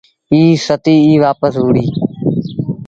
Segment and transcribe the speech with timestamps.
[0.31, 1.85] ائيٚݩ ستيٚ ئيٚ وآپس وهُڙي۔